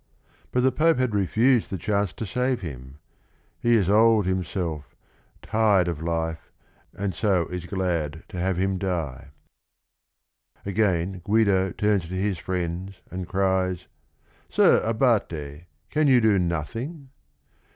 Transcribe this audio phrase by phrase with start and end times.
[0.51, 2.97] But the Pope had refused the chance to save him:
[3.59, 4.95] he is old himself,
[5.43, 6.51] tired of life,
[6.95, 9.29] and so is glad to have him die.
[10.65, 13.85] Again Guido turns to his friends, and cries:
[14.49, 17.09] "Sir Abate, can you do nothing?"